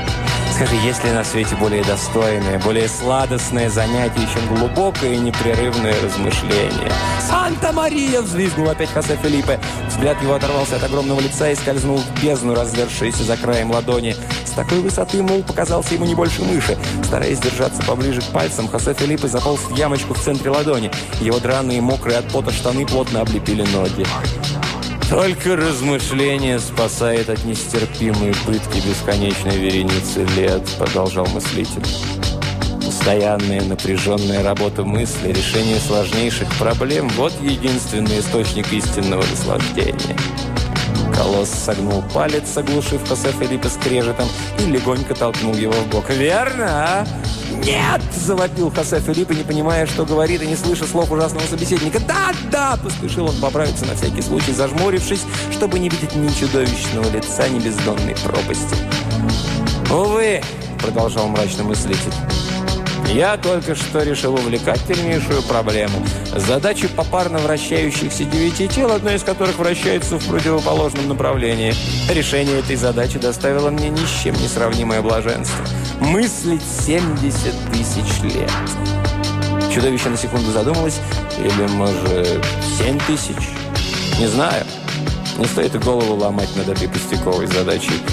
Скажи, 0.59 0.75
есть 0.83 1.05
ли 1.05 1.11
на 1.11 1.23
свете 1.23 1.55
более 1.55 1.83
достойное, 1.85 2.59
более 2.59 2.89
сладостное 2.89 3.69
занятие, 3.69 4.27
чем 4.33 4.45
глубокое 4.57 5.13
и 5.13 5.17
непрерывное 5.17 5.95
размышление? 6.03 6.91
«Санта-Мария!»– 7.29 8.21
взвизгнул 8.23 8.69
опять 8.69 8.89
Хосе 8.89 9.15
Филиппе. 9.23 9.57
Взгляд 9.87 10.21
его 10.21 10.33
оторвался 10.33 10.75
от 10.75 10.83
огромного 10.83 11.21
лица 11.21 11.49
и 11.49 11.55
скользнул 11.55 11.99
в 11.99 12.21
бездну, 12.23 12.55
развершуюся 12.55 13.23
за 13.23 13.37
краем 13.37 13.71
ладони. 13.71 14.17
С 14.45 14.51
такой 14.51 14.81
высоты 14.81 15.23
мул 15.23 15.43
показался 15.43 15.93
ему 15.93 16.03
не 16.03 16.15
больше 16.15 16.41
мыши. 16.41 16.77
Стараясь 17.05 17.39
держаться 17.39 17.81
поближе 17.83 18.19
к 18.19 18.25
пальцам, 18.25 18.67
Хосе 18.67 18.93
Филиппе 18.93 19.29
заполз 19.29 19.61
в 19.61 19.75
ямочку 19.77 20.13
в 20.13 20.19
центре 20.19 20.49
ладони. 20.49 20.91
Его 21.21 21.39
драные, 21.39 21.79
мокрые 21.79 22.17
от 22.17 22.27
пота 22.27 22.51
штаны 22.51 22.85
плотно 22.85 23.21
облепили 23.21 23.65
ноги. 23.71 24.05
Только 25.09 25.55
размышление 25.55 26.59
спасает 26.59 27.31
от 27.31 27.43
нестерпимой 27.43 28.31
пытки 28.45 28.77
бесконечной 28.87 29.57
вереницы 29.57 30.23
лет, 30.37 30.61
продолжал 30.77 31.25
мыслитель. 31.25 31.81
Постоянная 32.85 33.61
напряженная 33.61 34.43
работа 34.43 34.83
мысли, 34.83 35.29
решение 35.29 35.79
сложнейших 35.79 36.47
проблем– 36.59 37.09
вот 37.17 37.33
единственный 37.41 38.19
источник 38.19 38.71
истинного 38.71 39.23
наслаждения. 39.23 40.15
Колосс 41.19 41.49
согнул 41.49 42.01
палец, 42.13 42.55
оглушив 42.55 43.05
Хосе 43.05 43.33
Филиппа 43.33 43.67
скрежетом, 43.67 44.25
и 44.57 44.71
легонько 44.71 45.13
толкнул 45.13 45.53
его 45.53 45.73
в 45.73 45.87
бок. 45.89 46.09
«Верно, 46.11 46.65
а?» 46.69 47.07
«Нет!»– 47.51 48.01
завопил 48.15 48.71
Хосе 48.71 49.01
Филиппа, 49.01 49.33
не 49.33 49.43
понимая, 49.43 49.85
что 49.85 50.05
говорит, 50.05 50.41
и 50.41 50.47
не 50.47 50.55
слыша 50.55 50.85
слов 50.87 51.11
ужасного 51.11 51.45
собеседника. 51.45 51.99
«Да, 51.99 52.31
да!»– 52.49 52.79
поспешил 52.83 53.25
он 53.25 53.35
поправиться 53.41 53.85
на 53.85 53.95
всякий 53.95 54.21
случай, 54.21 54.53
зажмурившись, 54.53 55.23
чтобы 55.51 55.79
не 55.79 55.89
видеть 55.89 56.15
ни 56.15 56.29
чудовищного 56.29 57.09
лица, 57.11 57.49
ни 57.49 57.59
бездонной 57.59 58.15
пропасти. 58.23 58.77
«Увы!»– 59.91 60.41
продолжал 60.79 61.27
мрачно 61.27 61.65
мыслитель. 61.65 62.13
Я 63.13 63.37
только 63.37 63.73
что 63.73 64.03
решил 64.03 64.35
увлекательнейшую 64.35 65.41
проблему. 65.41 66.05
Задачи 66.35 66.87
попарно 66.87 67.39
вращающихся 67.39 68.23
девяти 68.23 68.67
тел, 68.67 68.91
одно 68.91 69.11
из 69.11 69.23
которых 69.23 69.57
вращается 69.57 70.19
в 70.19 70.27
противоположном 70.27 71.07
направлении. 71.07 71.73
Решение 72.13 72.59
этой 72.59 72.75
задачи 72.75 73.17
доставило 73.17 73.71
мне 73.71 73.89
ни 73.89 74.05
с 74.05 74.21
чем 74.23 74.35
не 74.35 74.47
сравнимое 74.47 75.01
блаженство. 75.01 75.65
Мыслить 75.99 76.61
70 76.61 77.53
тысяч 77.71 78.21
лет. 78.21 78.51
Чудовище 79.73 80.09
на 80.09 80.17
секунду 80.17 80.51
задумалось. 80.51 80.99
Или, 81.39 81.67
может, 81.67 82.45
7 82.77 82.99
тысяч? 83.07 83.49
Не 84.19 84.27
знаю. 84.27 84.65
Не 85.39 85.45
стоит 85.45 85.73
и 85.73 85.79
голову 85.79 86.15
ломать 86.15 86.55
над 86.55 86.69
этой 86.69 86.87
пустяковой 86.87 87.47
задачей. 87.47 88.03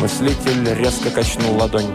Мыслитель 0.00 0.74
резко 0.74 1.10
качнул 1.10 1.56
ладонь. 1.56 1.90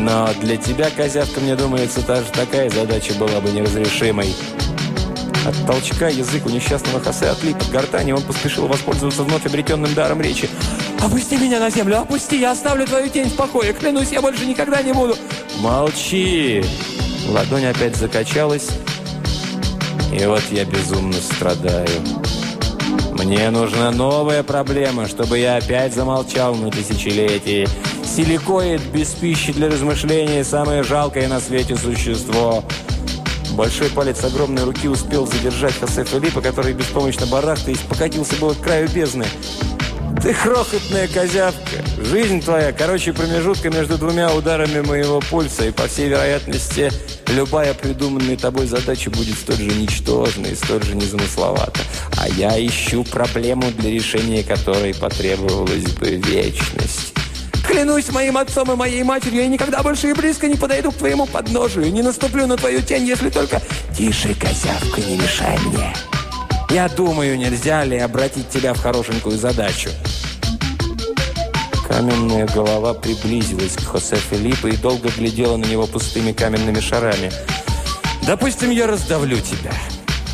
Но 0.00 0.30
для 0.40 0.56
тебя, 0.56 0.88
козявка, 0.90 1.40
мне 1.40 1.56
думается, 1.56 2.00
даже 2.00 2.30
такая 2.32 2.70
задача 2.70 3.12
была 3.14 3.40
бы 3.40 3.50
неразрешимой. 3.50 4.34
От 5.46 5.66
толчка 5.66 6.08
язык 6.08 6.46
у 6.46 6.48
несчастного 6.48 7.00
Хосе 7.00 7.26
отлип 7.26 7.56
от 7.56 7.70
гортани, 7.70 8.12
он 8.12 8.22
поспешил 8.22 8.66
воспользоваться 8.66 9.22
вновь 9.22 9.44
обретенным 9.44 9.92
даром 9.92 10.22
речи. 10.22 10.48
«Опусти 11.00 11.36
меня 11.36 11.60
на 11.60 11.70
землю! 11.70 11.98
Опусти! 11.98 12.38
Я 12.38 12.52
оставлю 12.52 12.86
твою 12.86 13.08
тень 13.08 13.28
в 13.28 13.36
покое! 13.36 13.74
Клянусь, 13.74 14.10
я 14.10 14.22
больше 14.22 14.46
никогда 14.46 14.82
не 14.82 14.92
буду!» 14.92 15.16
«Молчи!» 15.60 16.64
Ладонь 17.28 17.66
опять 17.66 17.96
закачалась. 17.96 18.68
И 20.12 20.24
вот 20.24 20.42
я 20.50 20.64
безумно 20.64 21.14
страдаю. 21.14 21.88
Мне 23.12 23.50
нужна 23.50 23.90
новая 23.90 24.42
проблема, 24.42 25.06
чтобы 25.06 25.38
я 25.38 25.56
опять 25.56 25.94
замолчал 25.94 26.54
на 26.54 26.70
тысячелетие. 26.70 27.68
Силикоид 28.16 28.82
без 28.92 29.10
пищи 29.10 29.52
для 29.52 29.68
размышления– 29.68 30.42
самое 30.44 30.82
жалкое 30.82 31.28
на 31.28 31.38
свете 31.38 31.76
существо. 31.76 32.64
Большой 33.52 33.88
палец 33.90 34.24
огромной 34.24 34.64
руки 34.64 34.88
успел 34.88 35.28
задержать 35.28 35.78
Хосе 35.78 36.02
Филиппа, 36.02 36.40
который 36.40 36.72
беспомощно 36.72 37.26
барахтаясь 37.26 37.78
покатился 37.78 38.34
было 38.36 38.54
к 38.54 38.60
краю 38.60 38.88
бездны. 38.88 39.26
«Ты 40.20 40.34
крохотная 40.34 41.06
козявка. 41.06 41.84
Жизнь 41.98 42.42
твоя, 42.42 42.72
короче, 42.72 43.12
промежутка 43.12 43.70
между 43.70 43.96
двумя 43.96 44.34
ударами 44.34 44.80
моего 44.80 45.20
пульса, 45.20 45.68
и, 45.68 45.70
по 45.70 45.86
всей 45.86 46.08
вероятности, 46.08 46.90
любая 47.28 47.74
придуманная 47.74 48.36
тобой 48.36 48.66
задача 48.66 49.10
будет 49.10 49.38
столь 49.38 49.56
же 49.56 49.70
ничтожна 49.70 50.48
и 50.48 50.56
столь 50.56 50.82
же 50.82 50.96
незамысловата. 50.96 51.80
А 52.18 52.28
я 52.28 52.58
ищу 52.66 53.04
проблему, 53.04 53.70
для 53.78 53.90
решения 53.90 54.42
которой 54.42 54.94
потребовалась 54.94 55.92
бы 55.92 56.16
вечность». 56.16 57.19
Клянусь 57.70 58.10
моим 58.10 58.36
отцом 58.36 58.72
и 58.72 58.74
моей 58.74 59.04
матерью, 59.04 59.42
я 59.42 59.46
никогда 59.46 59.80
больше 59.84 60.10
и 60.10 60.12
близко 60.12 60.48
не 60.48 60.56
подойду 60.56 60.90
к 60.90 60.96
твоему 60.96 61.24
подножию, 61.24 61.92
не 61.92 62.02
наступлю 62.02 62.48
на 62.48 62.56
твою 62.56 62.82
тень, 62.82 63.06
если 63.06 63.30
только... 63.30 63.62
Тише, 63.96 64.34
козявка, 64.34 65.00
не 65.00 65.16
мешай 65.16 65.56
мне. 65.66 65.94
Я 66.70 66.88
думаю, 66.88 67.38
нельзя 67.38 67.84
ли 67.84 67.96
обратить 67.96 68.48
тебя 68.48 68.74
в 68.74 68.80
хорошенькую 68.80 69.38
задачу. 69.38 69.90
Каменная 71.86 72.48
голова 72.48 72.92
приблизилась 72.92 73.76
к 73.76 73.84
Хосе 73.84 74.16
Филиппо 74.16 74.66
и 74.66 74.76
долго 74.76 75.08
глядела 75.16 75.56
на 75.56 75.64
него 75.64 75.86
пустыми 75.86 76.32
каменными 76.32 76.80
шарами. 76.80 77.30
«Допустим, 78.26 78.70
я 78.70 78.88
раздавлю 78.88 79.38
тебя. 79.38 79.72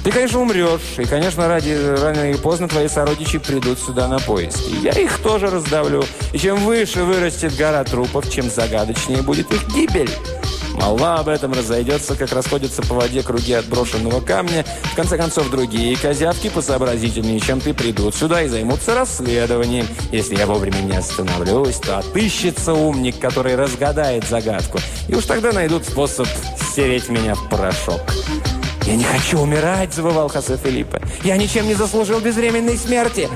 Ты, 0.07 0.13
конечно, 0.13 0.41
умрешь, 0.41 0.99
и, 0.99 1.05
конечно, 1.05 1.49
ради 1.49 1.73
рано 2.01 2.31
или 2.31 2.37
поздно 2.37 2.69
твои 2.69 2.87
сородичи 2.87 3.39
придут 3.39 3.81
сюда 3.81 4.07
на 4.07 4.21
поиски. 4.21 4.77
Я 4.81 4.93
их 4.93 5.19
тоже 5.19 5.51
раздавлю. 5.51 6.05
И 6.33 6.39
чем 6.39 6.65
выше 6.65 7.03
вырастет 7.03 7.57
гора 7.57 7.83
трупов, 7.83 8.31
чем 8.31 8.49
загадочнее 8.49 9.23
будет 9.23 9.51
их 9.51 9.69
гибель. 9.75 10.09
Молва 10.75 11.19
об 11.19 11.29
этом 11.29 11.53
разойдется, 11.53 12.15
как 12.15 12.31
расходятся 12.31 12.83
по 12.83 12.95
воде 12.95 13.25
круги 13.25 13.55
отброшенного 13.55 14.21
камня. 14.21 14.65
В 14.93 14.95
конце 14.95 15.17
концов, 15.17 15.51
другие 15.51 15.97
козявки 15.97 16.51
посообразительнее, 16.51 17.41
чем 17.41 17.61
ты, 17.61 17.75
придут 17.75 18.15
сюда 18.15 18.43
и 18.43 18.49
займутся 18.49 18.95
расследованием. 18.95 19.89
Если 20.13 20.37
я 20.37 20.47
вовремя 20.47 20.83
не 20.83 20.97
остановлюсь, 20.97 21.79
то 21.79 21.99
отыщется 21.99 22.75
умник, 22.75 23.19
который 23.19 23.57
разгадает 23.57 24.23
загадку. 24.29 24.79
И 25.09 25.17
уж 25.17 25.25
тогда 25.25 25.51
найдут 25.51 25.85
способ 25.85 26.29
стереть 26.71 27.09
меня 27.09 27.35
в 27.35 27.49
порошок. 27.49 28.03
«Я 28.87 28.95
не 28.95 29.03
хочу 29.03 29.41
умирать!»– 29.41 29.93
завывал 29.95 30.29
Хосе 30.29 30.57
Филиппе. 30.57 31.03
«Я 31.25 31.37
ничем 31.37 31.67
не 31.67 31.75
заслужил 31.75 32.21
безвременной 32.21 32.77
смерти!» 32.77 33.29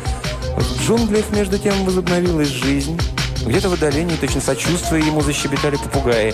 В 0.57 0.87
джунглях, 0.87 1.25
между 1.33 1.59
тем, 1.59 1.85
возобновилась 1.85 2.47
жизнь. 2.47 2.97
Где-то 3.45 3.69
в 3.69 3.73
отдалении, 3.73 4.15
точно 4.15 4.41
сочувствуя 4.41 5.01
ему, 5.01 5.23
защебетали 5.23 5.75
попугаи. 5.77 6.33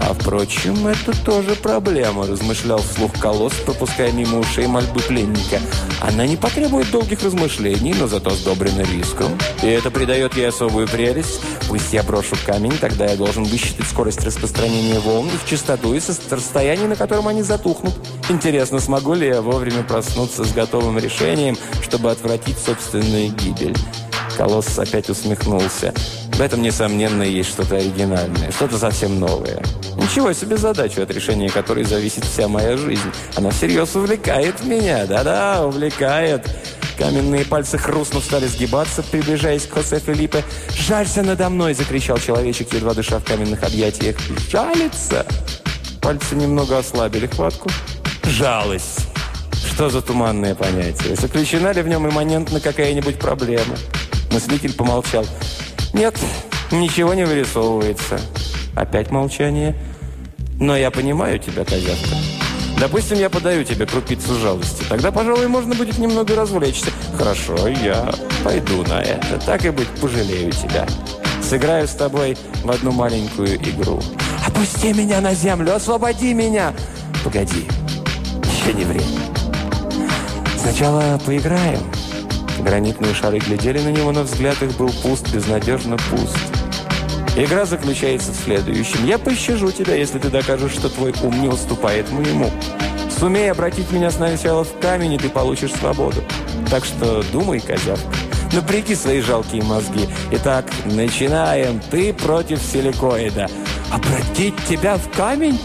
А 0.00 0.14
впрочем, 0.14 0.86
это 0.86 1.12
тоже 1.24 1.54
проблема, 1.56 2.26
размышлял 2.26 2.78
вслух 2.78 3.12
колосс, 3.18 3.54
пропуская 3.64 4.12
мимо 4.12 4.38
ушей 4.38 4.66
мольбы 4.66 5.00
пленника. 5.00 5.60
Она 6.00 6.26
не 6.26 6.36
потребует 6.36 6.90
долгих 6.90 7.22
размышлений, 7.22 7.94
но 7.98 8.06
зато 8.06 8.30
сдобрена 8.30 8.82
риском. 8.82 9.36
И 9.62 9.66
это 9.66 9.90
придает 9.90 10.36
ей 10.36 10.48
особую 10.48 10.86
прелесть. 10.88 11.40
Пусть 11.68 11.92
я 11.92 12.02
брошу 12.02 12.36
камень, 12.46 12.76
тогда 12.78 13.06
я 13.06 13.16
должен 13.16 13.44
высчитать 13.44 13.86
скорость 13.86 14.24
распространения 14.24 15.00
волн, 15.00 15.26
их 15.26 15.44
частоту 15.44 15.94
и 15.94 16.00
расстояние, 16.30 16.88
на 16.88 16.96
котором 16.96 17.28
они 17.28 17.42
затухнут. 17.42 17.94
Интересно, 18.28 18.80
смогу 18.80 19.14
ли 19.14 19.26
я 19.26 19.42
вовремя 19.42 19.82
проснуться 19.82 20.44
с 20.44 20.52
готовым 20.52 20.98
решением, 20.98 21.56
чтобы 21.82 22.10
отвратить 22.10 22.58
собственную 22.58 23.32
гибель? 23.32 23.76
Колосс 24.36 24.78
опять 24.78 25.10
усмехнулся. 25.10 25.92
В 26.38 26.40
этом, 26.40 26.62
несомненно, 26.62 27.24
есть 27.24 27.48
что-то 27.48 27.78
оригинальное, 27.78 28.52
что-то 28.52 28.78
совсем 28.78 29.18
новое. 29.18 29.60
Ничего 29.96 30.32
себе 30.32 30.56
задачу, 30.56 31.02
от 31.02 31.10
решения 31.10 31.50
которой 31.50 31.82
зависит 31.82 32.24
вся 32.24 32.46
моя 32.46 32.76
жизнь. 32.76 33.10
Она 33.34 33.50
всерьез 33.50 33.96
увлекает 33.96 34.62
меня, 34.62 35.04
да-да, 35.06 35.66
увлекает. 35.66 36.48
Каменные 36.96 37.44
пальцы 37.44 37.76
хрустнув 37.76 38.22
стали 38.22 38.46
сгибаться, 38.46 39.02
приближаясь 39.02 39.66
к 39.66 39.72
Хосе 39.72 39.98
Филиппе. 39.98 40.44
«Жалься 40.70 41.24
надо 41.24 41.50
мной!»– 41.50 41.74
закричал 41.74 42.18
человечек, 42.18 42.72
едва 42.72 42.94
дыша 42.94 43.18
в 43.18 43.24
каменных 43.24 43.64
объятиях. 43.64 44.14
«Жалится!» 44.48 45.26
Пальцы 46.00 46.36
немного 46.36 46.78
ослабили 46.78 47.26
хватку. 47.26 47.68
«Жалость!» 48.22 49.08
Что 49.72 49.90
за 49.90 50.02
туманное 50.02 50.54
понятие? 50.54 51.16
Заключена 51.16 51.72
ли 51.72 51.82
в 51.82 51.88
нем 51.88 52.08
имманентно 52.08 52.60
какая-нибудь 52.60 53.18
проблема? 53.18 53.74
Мыслитель 54.30 54.72
помолчал. 54.72 55.26
«Нет, 55.92 56.16
ничего 56.70 57.14
не 57.14 57.24
вырисовывается». 57.24 58.20
Опять 58.74 59.10
молчание. 59.10 59.74
«Но 60.60 60.76
я 60.76 60.90
понимаю 60.90 61.38
тебя, 61.38 61.64
козявка. 61.64 62.16
Допустим, 62.78 63.18
я 63.18 63.28
подаю 63.28 63.64
тебе 63.64 63.86
крупицу 63.86 64.38
жалости. 64.38 64.84
Тогда, 64.88 65.10
пожалуй, 65.10 65.48
можно 65.48 65.74
будет 65.74 65.98
немного 65.98 66.36
развлечься. 66.36 66.90
Хорошо, 67.16 67.68
я 67.68 68.12
пойду 68.44 68.84
на 68.84 69.00
это. 69.02 69.38
Так 69.44 69.64
и 69.64 69.70
быть, 69.70 69.88
пожалею 70.00 70.52
тебя. 70.52 70.86
Сыграю 71.42 71.88
с 71.88 71.92
тобой 71.92 72.36
в 72.62 72.70
одну 72.70 72.92
маленькую 72.92 73.56
игру. 73.56 74.00
Опусти 74.46 74.92
меня 74.92 75.20
на 75.20 75.34
землю, 75.34 75.74
освободи 75.74 76.34
меня!» 76.34 76.72
«Погоди, 77.24 77.66
еще 78.44 78.72
не 78.74 78.84
время. 78.84 79.18
Сначала 80.56 81.20
поиграем». 81.24 81.97
Гранитные 82.58 83.14
шары 83.14 83.38
глядели 83.38 83.80
на 83.80 83.90
него, 83.90 84.12
но 84.12 84.22
взгляд 84.22 84.60
их 84.62 84.76
был 84.76 84.90
пуст, 85.02 85.32
безнадежно 85.32 85.96
пуст. 86.10 86.36
Игра 87.36 87.66
заключается 87.66 88.32
в 88.32 88.36
следующем. 88.36 89.06
Я 89.06 89.18
пощажу 89.18 89.70
тебя, 89.70 89.94
если 89.94 90.18
ты 90.18 90.28
докажешь, 90.28 90.72
что 90.72 90.88
твой 90.88 91.14
ум 91.22 91.40
не 91.40 91.48
уступает 91.48 92.10
моему. 92.10 92.50
Сумей 93.16 93.50
обратить 93.50 93.92
меня 93.92 94.10
сначала 94.10 94.64
в 94.64 94.78
камень, 94.80 95.14
и 95.14 95.18
ты 95.18 95.28
получишь 95.28 95.72
свободу. 95.72 96.22
Так 96.70 96.84
что 96.84 97.22
думай, 97.32 97.60
козявка. 97.60 98.08
Напряги 98.52 98.94
свои 98.94 99.20
жалкие 99.20 99.62
мозги. 99.62 100.08
Итак, 100.32 100.64
начинаем. 100.84 101.80
Ты 101.90 102.12
против 102.12 102.60
силикоида. 102.60 103.48
Обратить 103.92 104.54
тебя 104.68 104.96
в 104.96 105.08
камень? 105.16 105.58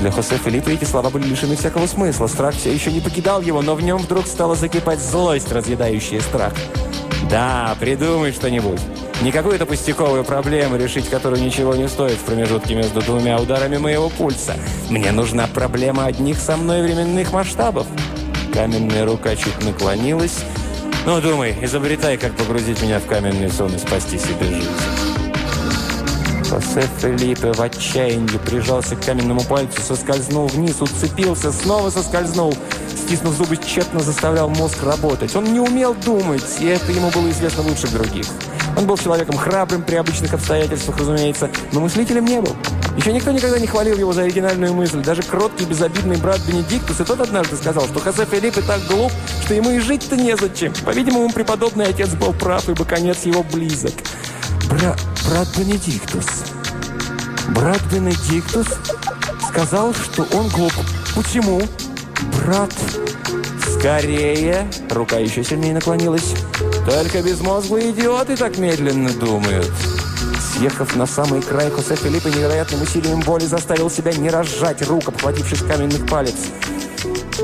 Для 0.00 0.10
Хосе 0.12 0.36
Филиппа 0.36 0.68
эти 0.70 0.84
слова 0.84 1.10
были 1.10 1.26
лишены 1.26 1.56
всякого 1.56 1.86
смысла. 1.86 2.26
Страх 2.26 2.54
все 2.54 2.72
еще 2.72 2.92
не 2.92 3.00
покидал 3.00 3.40
его, 3.40 3.62
но 3.62 3.74
в 3.74 3.82
нем 3.82 3.98
вдруг 3.98 4.26
стала 4.26 4.54
закипать 4.54 5.00
злость, 5.00 5.50
разъедающая 5.50 6.20
страх. 6.20 6.52
«Да, 7.28 7.76
придумай 7.80 8.32
что-нибудь. 8.32 8.80
Не 9.22 9.32
какую-то 9.32 9.66
пустяковую 9.66 10.24
проблему, 10.24 10.76
решить 10.76 11.08
которую 11.08 11.42
ничего 11.42 11.74
не 11.74 11.88
стоит 11.88 12.16
в 12.18 12.22
промежутке 12.22 12.74
между 12.74 13.02
двумя 13.02 13.38
ударами 13.38 13.76
моего 13.76 14.08
пульса. 14.08 14.54
Мне 14.88 15.10
нужна 15.10 15.48
проблема 15.52 16.06
одних 16.06 16.38
со 16.38 16.56
мной 16.56 16.82
временных 16.82 17.32
масштабов». 17.32 17.86
Каменная 18.52 19.04
рука 19.04 19.34
чуть 19.36 19.62
наклонилась. 19.64 20.44
«Ну, 21.04 21.20
думай, 21.20 21.56
изобретай, 21.60 22.16
как 22.16 22.36
погрузить 22.36 22.80
меня 22.82 23.00
в 23.00 23.06
каменный 23.06 23.50
сон 23.50 23.74
и 23.74 23.78
спасти 23.78 24.18
себе 24.18 24.46
жизнь». 24.46 25.07
Хосе 26.58 26.88
Фелипе 26.98 27.52
в 27.52 27.60
отчаянии 27.60 28.36
прижался 28.38 28.96
к 28.96 29.04
каменному 29.04 29.44
пальцу, 29.44 29.80
соскользнул 29.80 30.48
вниз, 30.48 30.80
уцепился, 30.80 31.52
снова 31.52 31.88
соскользнул. 31.90 32.52
Стиснув 32.96 33.34
зубы, 33.34 33.56
тщетно 33.56 34.00
заставлял 34.00 34.48
мозг 34.48 34.82
работать. 34.82 35.36
Он 35.36 35.44
не 35.44 35.60
умел 35.60 35.94
думать, 35.94 36.42
и 36.58 36.66
это 36.66 36.90
ему 36.90 37.10
было 37.10 37.30
известно 37.30 37.62
лучше 37.62 37.86
других. 37.86 38.26
Он 38.76 38.86
был 38.86 38.98
человеком 38.98 39.36
храбрым 39.36 39.84
при 39.84 39.94
обычных 39.94 40.34
обстоятельствах, 40.34 40.98
разумеется, 40.98 41.48
но 41.70 41.78
мыслителем 41.78 42.24
не 42.24 42.40
был. 42.40 42.56
Еще 42.96 43.12
никто 43.12 43.30
никогда 43.30 43.60
не 43.60 43.68
хвалил 43.68 43.96
его 43.96 44.12
за 44.12 44.22
оригинальную 44.22 44.74
мысль. 44.74 45.00
Даже 45.00 45.22
кроткий, 45.22 45.64
безобидный 45.64 46.16
брат 46.16 46.40
Бенедиктус 46.40 46.98
и 46.98 47.04
тот 47.04 47.20
однажды 47.20 47.54
сказал, 47.54 47.84
что 47.84 48.00
Хосе 48.00 48.24
Филиппе 48.24 48.62
так 48.62 48.80
глуп, 48.88 49.12
что 49.44 49.54
ему 49.54 49.70
и 49.70 49.78
жить-то 49.78 50.16
незачем. 50.16 50.72
По-видимому, 50.84 51.30
преподобный 51.30 51.86
отец 51.86 52.08
был 52.14 52.32
прав, 52.32 52.68
ибо 52.68 52.84
конец 52.84 53.26
его 53.26 53.44
близок. 53.44 53.94
Бра 54.68 54.96
брат 55.26 55.48
Бенедиктус. 55.56 56.26
Брат 57.50 57.80
Бенедиктус 57.92 58.66
сказал, 59.48 59.94
что 59.94 60.22
он 60.34 60.48
глуп. 60.48 60.72
Почему? 61.14 61.62
Брат... 62.44 62.72
Скорее! 63.78 64.68
Рука 64.90 65.18
еще 65.18 65.44
сильнее 65.44 65.74
наклонилась. 65.74 66.34
Только 66.84 67.22
безмозглые 67.22 67.92
идиоты 67.92 68.36
так 68.36 68.58
медленно 68.58 69.10
думают. 69.10 69.70
Съехав 70.52 70.96
на 70.96 71.06
самый 71.06 71.42
край, 71.42 71.70
Хосе 71.70 71.94
Филиппа 71.94 72.28
невероятным 72.28 72.82
усилием 72.82 73.20
боли 73.20 73.44
заставил 73.44 73.90
себя 73.90 74.12
не 74.12 74.30
разжать 74.30 74.82
рук, 74.88 75.08
обхватившись 75.08 75.62
каменных 75.62 76.06
палец. 76.06 76.34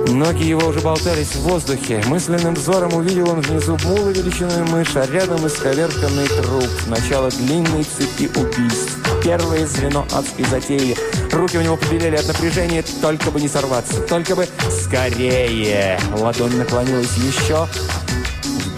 Ноги 0.08 0.44
его 0.44 0.68
уже 0.68 0.80
болтались 0.80 1.34
в 1.34 1.40
воздухе. 1.40 2.02
Мысленным 2.06 2.54
взором 2.54 2.94
увидел 2.94 3.30
он 3.30 3.40
внизу 3.40 3.76
мула 3.84 4.10
величиной 4.10 4.62
мышь, 4.70 4.94
а 4.96 5.06
рядом 5.06 5.46
исковерканный 5.46 6.26
труп. 6.26 6.68
Начало 6.86 7.30
длинной 7.30 7.84
цепи 7.84 8.30
убийств. 8.38 8.98
Первое 9.22 9.66
звено 9.66 10.06
адской 10.12 10.44
затеи. 10.44 10.96
Руки 11.32 11.58
у 11.58 11.62
него 11.62 11.76
побелели 11.76 12.16
от 12.16 12.28
напряжения, 12.28 12.84
только 13.00 13.30
бы 13.30 13.40
не 13.40 13.48
сорваться. 13.48 14.00
Только 14.02 14.36
бы 14.36 14.46
скорее. 14.70 15.98
Ладонь 16.18 16.56
наклонилась 16.56 17.16
еще. 17.16 17.66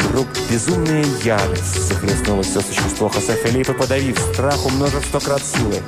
Вдруг 0.08 0.28
безумная 0.50 1.04
ярость 1.24 1.88
захлестнула 1.88 2.42
все 2.42 2.60
существо 2.60 3.08
Хосе 3.08 3.34
Филиппа, 3.34 3.74
подавив 3.74 4.18
страх, 4.32 4.64
умножив 4.64 5.04
сто 5.04 5.20
крат 5.20 5.42
силы. 5.44 5.82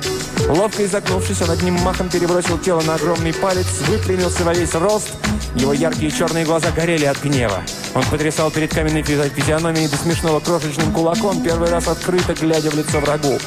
Ловко 0.49 0.83
изогнувшись, 0.83 1.41
он 1.43 1.51
одним 1.51 1.75
махом 1.75 2.09
перебросил 2.09 2.57
тело 2.57 2.81
на 2.81 2.95
огромный 2.95 3.33
палец, 3.33 3.67
выпрямился 3.87 4.43
во 4.43 4.53
весь 4.53 4.73
рост. 4.73 5.11
Его 5.55 5.73
яркие 5.73 6.09
черные 6.09 6.43
глаза 6.43 6.71
горели 6.71 7.05
от 7.05 7.21
гнева. 7.21 7.61
Он 7.93 8.03
потрясал 8.05 8.49
перед 8.49 8.73
каменной 8.73 9.03
физиономией 9.03 9.87
до 9.87 9.97
смешного 9.97 10.39
крошечным 10.39 10.91
кулаком, 10.91 11.43
первый 11.43 11.69
раз 11.69 11.87
открыто 11.87 12.33
глядя 12.33 12.71
в 12.71 12.75
лицо 12.75 12.99
врагу. 12.99 13.37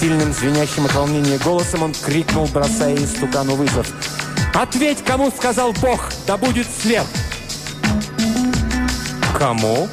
Сильным, 0.00 0.32
звенящим 0.32 0.84
от 0.86 0.94
волнения 0.94 1.38
голосом 1.38 1.84
он 1.84 1.94
крикнул, 1.94 2.48
бросая 2.52 2.96
истукану 2.96 3.54
вызов. 3.54 3.86
«Ответь, 4.52 5.04
кому 5.04 5.30
сказал 5.30 5.72
Бог, 5.80 6.10
да 6.26 6.36
будет 6.36 6.66
свет!» 6.82 7.06
«Кому?» 9.38 9.88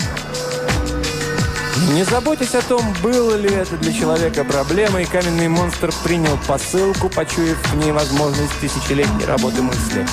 Не 1.88 2.04
заботясь 2.04 2.56
о 2.56 2.62
том, 2.62 2.82
было 3.02 3.36
ли 3.36 3.50
это 3.50 3.78
для 3.78 3.94
человека 3.94 4.44
проблемой, 4.44 5.06
каменный 5.06 5.48
монстр 5.48 5.92
принял 6.04 6.38
посылку, 6.48 7.10
почуяв 7.10 7.58
в 7.72 7.78
ней 7.78 7.92
возможность 7.92 8.60
тысячелетней 8.60 9.26
работы 9.26 9.62
мысли. 9.62 10.06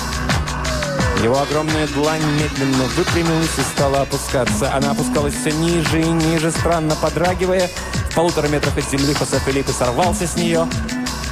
Его 1.23 1.39
огромная 1.41 1.87
длань 1.87 2.23
медленно 2.39 2.85
выпрямилась 2.95 3.57
и 3.57 3.61
стала 3.75 4.01
опускаться. 4.01 4.73
Она 4.73 4.91
опускалась 4.91 5.33
все 5.33 5.51
ниже 5.51 6.01
и 6.01 6.07
ниже, 6.07 6.51
странно 6.51 6.95
подрагивая. 6.95 7.69
В 8.11 8.15
полутора 8.15 8.47
метрах 8.47 8.77
от 8.77 8.89
земли 8.89 9.13
Хосе 9.13 9.39
Филиппе 9.39 9.71
сорвался 9.71 10.25
с 10.25 10.35
нее. 10.35 10.67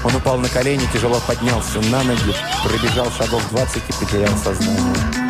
Он 0.03 0.15
упал 0.15 0.37
на 0.37 0.49
колени, 0.49 0.87
тяжело 0.91 1.19
поднялся 1.25 1.79
на 1.89 2.03
ноги, 2.03 2.35
пробежал 2.63 3.09
шагов 3.17 3.41
20 3.51 3.77
и 3.77 3.93
потерял 3.93 4.37
сознание. 4.43 5.24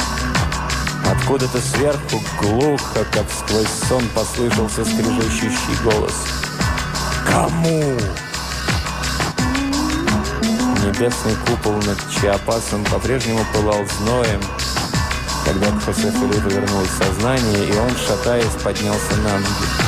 Откуда-то 1.11 1.59
сверху, 1.59 2.21
глухо, 2.39 3.05
как 3.11 3.25
сквозь 3.31 3.67
сон, 3.87 4.03
послышался 4.15 4.83
скрежещущий 4.83 5.83
голос. 5.83 6.13
«Кому?» 7.27 7.97
Небесный 10.83 11.35
купол 11.47 11.73
над 11.73 11.97
Чиапасом 12.09 12.83
по-прежнему 12.85 13.45
пылал 13.53 13.83
зноем, 13.99 14.41
когда 15.45 15.67
к 15.71 15.83
Хосе 15.83 16.11
Филиппу 16.11 16.85
сознание, 16.97 17.69
и 17.69 17.77
он, 17.77 17.95
шатаясь, 17.95 18.61
поднялся 18.63 19.15
на 19.17 19.37
ноги. 19.37 19.84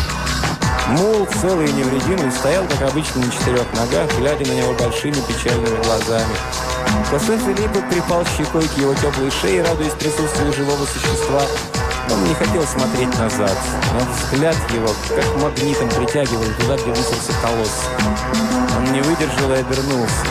Мул, 0.90 1.28
целый 1.42 1.68
и 1.68 1.74
невредимый, 1.74 2.32
стоял, 2.32 2.64
как 2.66 2.90
обычно, 2.90 3.26
на 3.26 3.32
четырех 3.32 3.66
ногах, 3.74 4.10
глядя 4.18 4.48
на 4.48 4.56
него 4.56 4.74
большими 4.74 5.16
печальными 5.28 5.84
глазами. 5.84 6.36
Хосе 7.10 7.38
Филиппа 7.38 7.82
припал 7.90 8.24
щекой 8.38 8.68
к 8.68 8.78
его 8.78 8.94
теплой 8.94 9.30
шее, 9.30 9.64
радуясь 9.64 9.94
присутствию 9.94 10.54
живого 10.54 10.86
существа. 10.86 11.42
Он 12.10 12.24
не 12.24 12.34
хотел 12.36 12.64
смотреть 12.64 13.20
назад, 13.20 13.58
но 13.94 14.00
взгляд 14.14 14.56
его 14.74 14.88
как 15.10 15.44
магнитом 15.44 15.90
притягивал 15.90 16.46
туда, 16.60 16.76
где 16.78 16.90
высился 16.92 17.34
колосс. 17.42 17.84
Он 18.78 18.94
не 18.94 19.02
выдержал 19.02 19.52
и 19.52 19.60
обернулся. 19.60 20.26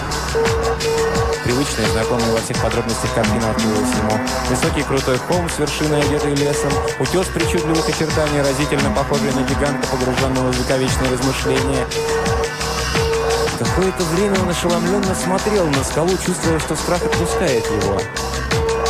Привычная, 1.57 1.89
знакомая 1.89 2.33
во 2.33 2.41
всех 2.43 2.61
подробностях 2.61 3.15
картина 3.15 3.51
открылась 3.51 3.89
ему. 3.97 4.21
Высокий 4.51 4.83
крутой 4.83 5.17
холм 5.17 5.49
с 5.49 5.59
вершиной, 5.59 6.03
одетый 6.03 6.35
лесом, 6.35 6.71
утес 7.01 7.27
причудливых 7.29 7.89
очертаний, 7.89 8.43
разительно 8.43 8.91
похожий 8.91 9.33
на 9.33 9.41
гиганта, 9.41 9.89
погруженного 9.89 10.53
в 10.53 10.59
вековечные 10.59 11.13
размышления. 11.13 11.87
Какое-то 13.59 14.05
время 14.05 14.39
он 14.43 14.51
ошеломленно 14.51 15.15
смотрел 15.15 15.67
на 15.69 15.83
скалу, 15.83 16.11
чувствуя, 16.19 16.59
что 16.59 16.77
страх 16.77 17.03
отпускает 17.03 17.65
его. 17.65 18.03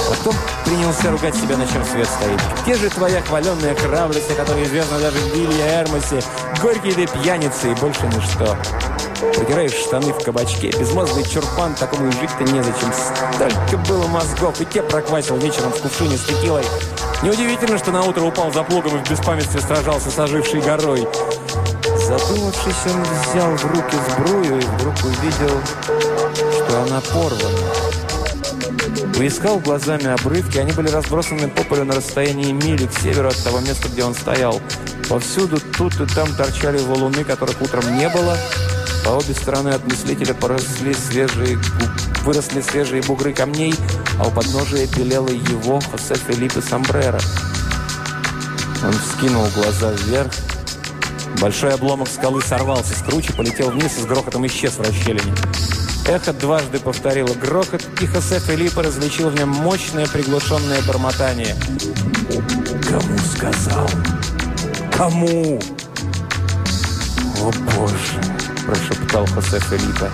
Потом 0.08 0.34
принялся 0.64 1.12
ругать 1.12 1.36
себя, 1.36 1.56
на 1.56 1.68
чем 1.68 1.84
свет 1.84 2.08
стоит. 2.08 2.40
Где 2.64 2.74
же 2.74 2.90
твоя 2.90 3.22
хваленная 3.22 3.76
храбрость, 3.76 4.32
о 4.32 4.34
которой 4.34 4.64
известна 4.64 4.98
даже 4.98 5.18
в 5.18 5.32
Вилье 5.32 5.68
Эрмосе? 5.68 6.20
Горький 6.60 6.90
ты 6.90 7.06
пьяница 7.06 7.68
и 7.68 7.74
больше 7.76 8.02
ничто. 8.08 8.56
Продираешь 9.20 9.72
штаны 9.72 10.12
в 10.12 10.22
кабачке. 10.22 10.70
Безмозглый 10.78 11.24
чурпан, 11.24 11.74
такому 11.74 12.08
и 12.08 12.12
жить-то 12.12 12.44
незачем. 12.44 12.92
Столько 12.92 13.78
было 13.88 14.06
мозгов, 14.08 14.60
и 14.60 14.66
те 14.66 14.82
проквасил 14.82 15.36
вечером 15.38 15.72
в 15.72 15.80
кувшине 15.80 16.16
с 16.16 16.24
текилой. 16.24 16.64
Неудивительно, 17.22 17.78
что 17.78 17.92
на 17.92 18.02
утро 18.02 18.22
упал 18.22 18.52
за 18.52 18.62
плугом 18.62 18.96
и 18.96 19.04
в 19.04 19.10
беспамятстве 19.10 19.60
сражался 19.60 20.10
с 20.10 20.18
ожившей 20.18 20.60
горой. 20.60 21.08
Задумавшись, 22.06 22.86
он 22.86 23.02
взял 23.02 23.56
в 23.56 23.64
руки 23.64 23.96
сбрую 24.10 24.58
и 24.58 24.64
вдруг 24.64 24.94
увидел, 25.02 25.60
что 26.52 26.82
она 26.82 27.00
порвана. 27.00 27.58
Поискал 29.16 29.58
глазами 29.60 30.06
обрывки, 30.08 30.58
они 30.58 30.72
были 30.72 30.88
разбросаны 30.88 31.48
по 31.48 31.64
полю 31.64 31.84
на 31.84 31.94
расстоянии 31.94 32.52
мили 32.52 32.86
к 32.86 32.98
северу 32.98 33.28
от 33.28 33.42
того 33.42 33.60
места, 33.60 33.88
где 33.88 34.04
он 34.04 34.14
стоял. 34.14 34.60
Повсюду 35.08 35.58
тут 35.78 35.98
и 36.00 36.06
там 36.14 36.34
торчали 36.36 36.78
валуны, 36.78 37.24
которых 37.24 37.60
утром 37.62 37.96
не 37.96 38.08
было. 38.10 38.36
По 39.06 39.10
обе 39.10 39.34
стороны 39.34 39.68
от 39.68 39.84
мыслителя 39.84 40.34
поросли 40.34 40.92
свежие, 40.92 41.58
выросли 42.24 42.60
свежие 42.60 43.02
бугры 43.02 43.32
камней, 43.32 43.72
а 44.18 44.26
у 44.26 44.32
подножия 44.32 44.88
белело 44.96 45.28
его 45.28 45.78
Хосе 45.80 46.16
Филиппе 46.16 46.60
Самбрера. 46.60 47.20
Он 48.84 48.92
вскинул 48.92 49.46
глаза 49.54 49.92
вверх, 49.92 50.32
Большой 51.40 51.74
обломок 51.74 52.08
скалы 52.08 52.40
сорвался 52.42 52.94
с 52.94 53.02
кручи, 53.02 53.32
полетел 53.32 53.70
вниз 53.70 53.98
и 53.98 54.00
с 54.00 54.06
грохотом 54.06 54.46
исчез 54.46 54.72
в 54.72 54.80
расщелине. 54.80 55.34
Эхо 56.08 56.32
дважды 56.32 56.78
повторило 56.80 57.34
грохот, 57.34 57.82
и 58.00 58.06
Хосе 58.06 58.38
Филиппа 58.38 58.82
различил 58.82 59.28
в 59.28 59.34
нем 59.34 59.50
мощное 59.50 60.06
приглушенное 60.06 60.80
бормотание. 60.82 61.54
«Кому 62.88 63.18
сказал? 63.34 63.88
Кому?» 64.96 65.60
«О, 67.40 67.50
Боже!»– 67.74 68.20
прошептал 68.66 69.26
Хосе 69.26 69.60
Филиппа. 69.60 70.10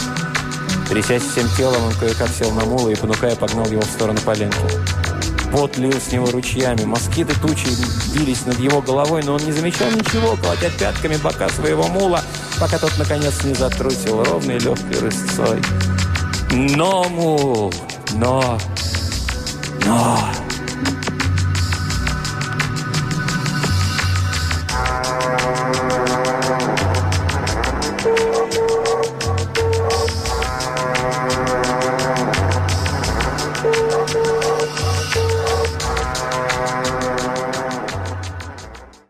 Трясясь 0.89 1.23
всем 1.23 1.49
телом, 1.57 1.85
он 1.85 1.95
кое-как 1.95 2.29
сел 2.29 2.51
на 2.53 2.65
мула 2.65 2.89
и, 2.91 2.95
понукая, 2.95 3.35
погнал 3.37 3.67
его 3.67 3.81
в 3.83 3.87
сторону 3.87 4.21
поленки. 4.25 4.59
Пот 5.53 5.77
лил 5.77 5.93
с 5.93 6.11
него 6.13 6.31
ручьями. 6.31 6.85
Москиты 6.85 7.35
тучи 7.41 7.69
бились 8.15 8.47
над 8.47 8.59
его 8.59 8.81
головой, 8.81 9.23
но 9.23 9.35
он 9.35 9.41
не 9.45 9.53
замечал 9.53 9.91
ничего, 9.91 10.37
колотя 10.37 10.71
пятками 10.79 11.17
бока 11.17 11.49
своего 11.51 11.87
мула, 11.89 12.23
пока 12.59 12.79
тот, 12.79 12.93
наконец, 12.99 13.43
не 13.45 13.55
затрусил 13.55 14.25
ровной 14.25 14.59
легкой 14.59 15.01
рысцой. 15.01 15.61
«Но, 16.51 17.05
мул! 17.05 17.73
Но! 18.15 18.59
Но!» 19.85 20.42